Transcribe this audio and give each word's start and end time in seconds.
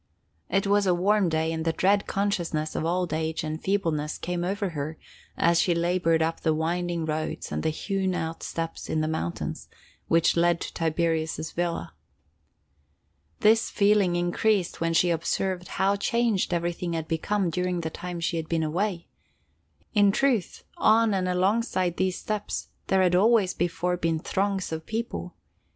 It 0.49 0.65
was 0.65 0.87
a 0.87 0.95
warm 0.95 1.29
day 1.29 1.51
and 1.51 1.63
the 1.63 1.71
dread 1.71 2.07
consciousness 2.07 2.75
of 2.75 2.85
old 2.85 3.13
age 3.13 3.43
and 3.43 3.61
feebleness 3.61 4.17
came 4.17 4.43
over 4.43 4.69
her 4.69 4.97
as 5.37 5.59
she 5.59 5.75
labored 5.75 6.23
up 6.23 6.39
the 6.39 6.55
winding 6.55 7.05
roads 7.05 7.51
and 7.51 7.61
the 7.61 7.69
hewn 7.69 8.15
out 8.15 8.41
steps 8.41 8.89
in 8.89 9.01
the 9.01 9.07
mountain, 9.07 9.53
which 10.07 10.35
led 10.35 10.59
to 10.61 10.73
Tiberius' 10.73 11.51
villa. 11.51 11.93
This 13.41 13.69
feeling 13.69 14.15
increased 14.15 14.81
when 14.81 14.95
she 14.95 15.11
observed 15.11 15.67
how 15.77 15.95
changed 15.97 16.51
everything 16.51 16.93
had 16.93 17.07
become 17.07 17.51
during 17.51 17.81
the 17.81 17.91
time 17.91 18.19
she 18.19 18.37
had 18.37 18.49
been 18.49 18.63
away. 18.63 19.05
In 19.93 20.11
truth, 20.11 20.63
on 20.77 21.13
and 21.13 21.29
alongside 21.29 21.97
these 21.97 22.17
steps 22.17 22.69
there 22.87 23.03
had 23.03 23.13
always 23.13 23.53
before 23.53 23.97
been 23.97 24.17
throngs 24.17 24.71
of 24.71 24.87
people. 24.87 25.35